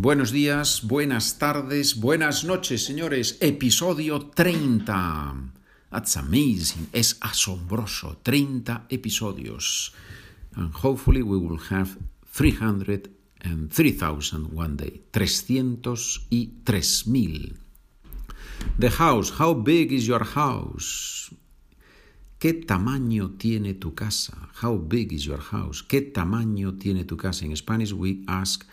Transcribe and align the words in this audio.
Buenos 0.00 0.30
días, 0.30 0.86
buenas 0.86 1.38
tardes, 1.38 1.98
buenas 1.98 2.44
noches, 2.44 2.84
señores. 2.84 3.36
Episodio 3.40 4.20
30. 4.20 5.34
That's 5.90 6.16
amazing. 6.16 6.86
Es 6.92 7.18
asombroso. 7.20 8.16
30 8.22 8.86
episodios. 8.90 9.92
And 10.54 10.72
hopefully 10.72 11.20
we 11.20 11.36
will 11.36 11.58
have 11.70 11.98
300 12.32 13.10
and 13.40 13.72
3000 13.72 14.52
one 14.54 14.76
day. 14.76 15.02
300 15.10 16.28
y 16.30 16.52
3000. 16.64 17.58
The 18.78 18.90
house. 18.90 19.32
How 19.40 19.52
big 19.52 19.92
is 19.92 20.06
your 20.06 20.24
house? 20.24 21.34
¿Qué 22.38 22.52
tamaño 22.54 23.36
tiene 23.36 23.74
tu 23.74 23.96
casa? 23.96 24.48
How 24.62 24.78
big 24.78 25.12
is 25.12 25.24
your 25.24 25.40
house? 25.40 25.82
¿Qué 25.82 26.02
tamaño 26.02 26.78
tiene 26.78 27.04
tu 27.04 27.16
casa? 27.16 27.44
In 27.44 27.56
Spanish 27.56 27.92
we 27.92 28.22
ask 28.28 28.64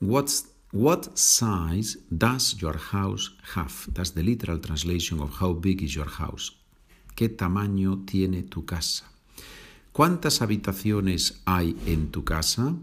what's 0.00 0.53
What 0.74 1.16
size 1.16 1.98
does 2.10 2.60
your 2.60 2.76
house 2.76 3.30
have? 3.54 3.86
That's 3.94 4.10
the 4.10 4.24
literal 4.24 4.58
translation 4.58 5.20
of 5.20 5.30
how 5.38 5.52
big 5.52 5.82
is 5.82 5.94
your 5.94 6.08
house. 6.08 6.50
¿Qué 7.14 7.28
tamaño 7.28 8.04
tiene 8.04 8.42
tu 8.42 8.64
casa? 8.64 9.04
¿Cuántas 9.92 10.42
habitaciones 10.42 11.40
hay 11.46 11.76
en 11.86 12.10
tu 12.10 12.24
casa? 12.24 12.74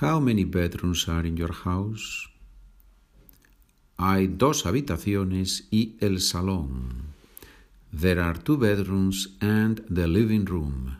How 0.00 0.20
many 0.20 0.44
bedrooms 0.44 1.08
are 1.08 1.26
in 1.26 1.36
your 1.36 1.52
house? 1.52 2.28
Hay 3.98 4.28
dos 4.28 4.64
habitaciones 4.64 5.66
y 5.72 5.96
el 6.00 6.20
salón. 6.20 7.14
There 7.92 8.20
are 8.20 8.38
two 8.38 8.58
bedrooms 8.58 9.36
and 9.40 9.84
the 9.92 10.06
living 10.06 10.44
room. 10.44 10.98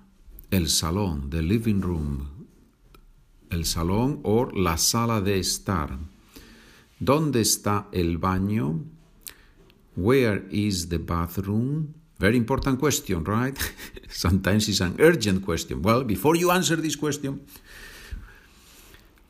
El 0.50 0.66
salón, 0.66 1.30
the 1.30 1.42
living 1.42 1.80
room, 1.80 2.41
el 3.52 3.65
salón 3.65 4.20
o 4.24 4.47
la 4.52 4.77
sala 4.79 5.20
de 5.20 5.38
estar. 5.38 5.98
¿Dónde 6.98 7.41
está 7.41 7.88
el 7.92 8.19
baño? 8.19 8.84
Where 9.97 10.47
is 10.50 10.89
the 10.89 10.98
bathroom? 10.98 11.94
Very 12.19 12.36
important 12.36 12.78
question, 12.78 13.25
right? 13.25 13.59
Sometimes 14.09 14.69
it's 14.69 14.81
an 14.81 14.97
urgent 15.00 15.44
question. 15.44 15.83
Well, 15.83 16.05
before 16.05 16.36
you 16.36 16.50
answer 16.50 16.77
this 16.77 16.97
question, 16.97 17.41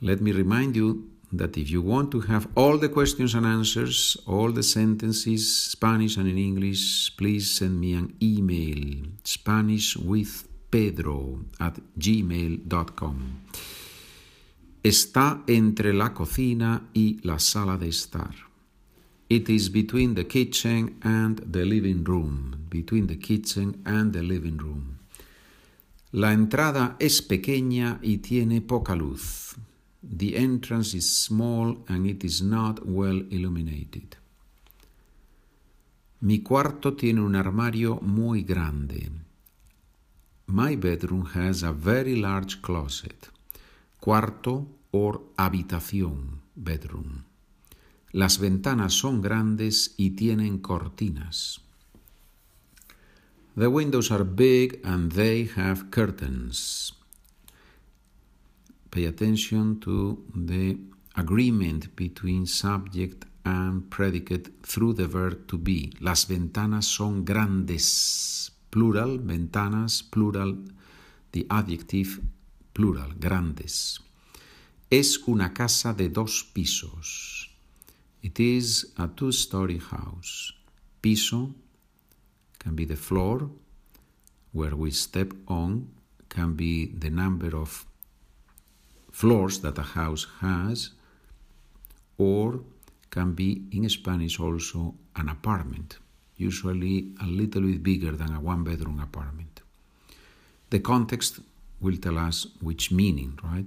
let 0.00 0.20
me 0.20 0.32
remind 0.32 0.76
you 0.76 1.08
that 1.32 1.56
if 1.56 1.70
you 1.70 1.80
want 1.80 2.10
to 2.10 2.20
have 2.20 2.46
all 2.54 2.76
the 2.76 2.90
questions 2.90 3.34
and 3.34 3.46
answers, 3.46 4.18
all 4.26 4.52
the 4.52 4.62
sentences, 4.62 5.70
Spanish 5.70 6.18
and 6.18 6.28
in 6.28 6.36
English, 6.36 7.16
please 7.16 7.50
send 7.50 7.80
me 7.80 7.94
an 7.94 8.14
email, 8.22 9.06
Spanish 9.24 9.96
with 9.96 10.46
Pedro 10.70 11.40
at 11.58 11.78
gmail.com 11.98 13.42
está 14.82 15.44
entre 15.46 15.92
la 15.92 16.12
cocina 16.12 16.88
y 16.92 17.20
la 17.22 17.38
sala 17.38 17.76
de 17.76 17.88
estar. 17.88 18.34
It 19.28 19.48
is 19.48 19.70
between 19.70 20.14
the 20.14 20.26
kitchen 20.26 20.98
and 21.02 21.40
the 21.50 21.64
living 21.64 22.04
room. 22.04 22.66
Between 22.68 23.06
the 23.06 23.18
kitchen 23.18 23.80
and 23.84 24.12
the 24.12 24.22
living 24.22 24.58
room. 24.58 24.98
La 26.10 26.32
entrada 26.32 26.96
es 26.98 27.22
pequeña 27.22 27.98
y 28.02 28.18
tiene 28.18 28.60
poca 28.60 28.94
luz. 28.94 29.54
The 30.02 30.36
entrance 30.36 30.94
is 30.96 31.08
small 31.08 31.84
and 31.88 32.06
it 32.06 32.24
is 32.24 32.42
not 32.42 32.84
well 32.84 33.24
illuminated. 33.30 34.16
Mi 36.20 36.40
cuarto 36.40 36.94
tiene 36.94 37.20
un 37.20 37.36
armario 37.36 38.00
muy 38.02 38.42
grande. 38.42 39.10
My 40.46 40.76
bedroom 40.76 41.26
has 41.34 41.62
a 41.62 41.72
very 41.72 42.16
large 42.16 42.60
closet 42.60 43.30
cuarto 44.02 44.66
o 44.90 45.32
habitación, 45.36 46.40
bedroom. 46.56 47.22
Las 48.10 48.40
ventanas 48.40 48.94
son 48.94 49.22
grandes 49.22 49.94
y 49.96 50.10
tienen 50.10 50.58
cortinas. 50.58 51.60
The 53.54 53.68
windows 53.68 54.10
are 54.10 54.24
big 54.24 54.80
and 54.82 55.12
they 55.12 55.48
have 55.56 55.90
curtains. 55.90 56.94
Pay 58.90 59.06
attention 59.06 59.78
to 59.78 60.18
the 60.34 60.78
agreement 61.14 61.94
between 61.94 62.48
subject 62.48 63.24
and 63.44 63.88
predicate 63.88 64.50
through 64.62 64.94
the 64.96 65.06
verb 65.06 65.46
to 65.46 65.58
be. 65.58 65.92
Las 66.00 66.26
ventanas 66.26 66.86
son 66.86 67.24
grandes. 67.24 68.50
Plural, 68.70 69.20
ventanas, 69.20 70.02
plural, 70.02 70.58
the 71.30 71.46
adjective 71.48 72.20
plural, 72.72 73.14
grandes. 73.18 74.00
Es 74.90 75.18
una 75.26 75.52
casa 75.52 75.94
de 75.94 76.08
dos 76.08 76.44
pisos. 76.52 77.50
It 78.22 78.38
is 78.38 78.92
a 78.96 79.08
two-story 79.08 79.78
house. 79.78 80.52
Piso 81.00 81.54
can 82.58 82.76
be 82.76 82.84
the 82.84 82.96
floor 82.96 83.50
where 84.52 84.76
we 84.76 84.90
step 84.90 85.32
on, 85.48 85.88
can 86.28 86.54
be 86.54 86.86
the 86.86 87.10
number 87.10 87.56
of 87.56 87.86
floors 89.10 89.60
that 89.60 89.78
a 89.78 89.82
house 89.82 90.26
has, 90.40 90.90
or 92.18 92.60
can 93.10 93.34
be 93.34 93.62
in 93.72 93.88
Spanish 93.88 94.38
also 94.38 94.94
an 95.16 95.28
apartment, 95.28 95.98
usually 96.36 97.12
a 97.20 97.26
little 97.26 97.62
bit 97.62 97.82
bigger 97.82 98.12
than 98.12 98.34
a 98.34 98.40
one 98.40 98.62
bedroom 98.64 99.00
apartment. 99.00 99.60
The 100.70 100.80
context 100.80 101.40
will 101.82 101.98
tell 101.98 102.18
us 102.18 102.46
which 102.60 102.90
meaning, 102.90 103.38
right? 103.42 103.66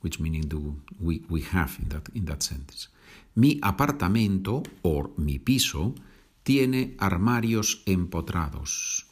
Which 0.00 0.18
meaning 0.18 0.42
do 0.42 0.76
we, 1.00 1.22
we 1.28 1.42
have 1.42 1.78
in 1.80 1.88
that, 1.90 2.08
in 2.14 2.24
that 2.24 2.42
sentence. 2.42 2.88
Mi 3.36 3.60
apartamento, 3.60 4.64
or 4.82 5.10
mi 5.18 5.38
piso, 5.38 5.94
tiene 6.42 6.96
armarios 6.98 7.82
empotrados. 7.86 9.04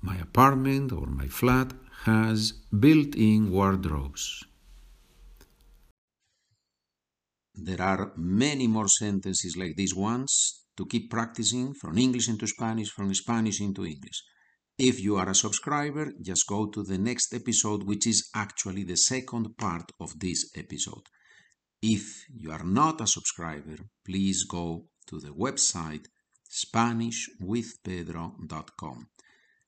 My 0.00 0.16
apartment 0.16 0.92
or 0.92 1.06
my 1.06 1.28
flat 1.28 1.72
has 2.04 2.52
built-in 2.78 3.50
wardrobes. 3.50 4.44
There 7.54 7.80
are 7.80 8.12
many 8.16 8.66
more 8.66 8.88
sentences 8.88 9.56
like 9.56 9.76
these 9.76 9.94
ones 9.94 10.64
to 10.76 10.84
keep 10.86 11.10
practicing 11.10 11.72
from 11.74 11.96
English 11.96 12.28
into 12.28 12.46
Spanish, 12.46 12.90
from 12.90 13.14
Spanish 13.14 13.60
into 13.60 13.86
English. 13.86 14.24
If 14.78 15.00
you 15.00 15.16
are 15.16 15.28
a 15.28 15.34
subscriber, 15.36 16.12
just 16.20 16.48
go 16.48 16.66
to 16.66 16.82
the 16.82 16.98
next 16.98 17.32
episode, 17.32 17.84
which 17.84 18.08
is 18.08 18.28
actually 18.34 18.82
the 18.82 18.96
second 18.96 19.56
part 19.56 19.92
of 20.00 20.18
this 20.18 20.50
episode. 20.56 21.08
If 21.80 22.24
you 22.34 22.50
are 22.50 22.64
not 22.64 23.00
a 23.00 23.06
subscriber, 23.06 23.76
please 24.04 24.42
go 24.44 24.88
to 25.06 25.20
the 25.20 25.28
website 25.28 26.08
SpanishWithPedro.com. 26.50 29.08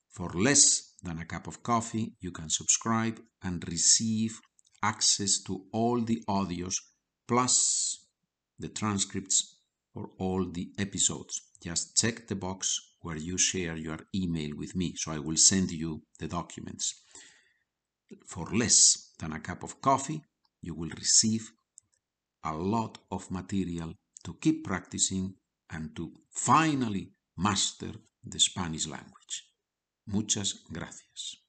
For 0.09 0.29
less 0.31 0.95
than 1.01 1.19
a 1.19 1.25
cup 1.25 1.47
of 1.47 1.63
coffee, 1.63 2.17
you 2.19 2.31
can 2.31 2.49
subscribe 2.49 3.21
and 3.43 3.65
receive 3.67 4.41
access 4.83 5.41
to 5.43 5.67
all 5.71 6.01
the 6.01 6.21
audios 6.27 6.81
plus 7.27 8.05
the 8.59 8.69
transcripts 8.69 9.56
for 9.97 10.11
all 10.19 10.45
the 10.45 10.69
episodes. 10.77 11.41
Just 11.63 11.97
check 11.97 12.27
the 12.27 12.35
box 12.35 12.79
where 13.01 13.17
you 13.17 13.35
share 13.37 13.75
your 13.75 13.99
email 14.13 14.51
with 14.55 14.75
me, 14.75 14.93
so 14.95 15.11
I 15.11 15.17
will 15.17 15.37
send 15.37 15.71
you 15.71 16.03
the 16.19 16.27
documents. 16.27 17.01
For 18.27 18.45
less 18.53 19.13
than 19.19 19.33
a 19.33 19.39
cup 19.39 19.63
of 19.63 19.81
coffee, 19.81 20.21
you 20.61 20.75
will 20.75 20.91
receive 20.95 21.51
a 22.43 22.53
lot 22.53 22.99
of 23.11 23.31
material 23.31 23.93
to 24.23 24.35
keep 24.35 24.63
practicing 24.63 25.33
and 25.71 25.95
to 25.95 26.11
finally 26.31 27.13
master 27.35 27.91
the 28.23 28.39
Spanish 28.39 28.85
language. 28.87 29.35
Muchas 30.05 30.59
gracias. 30.71 31.46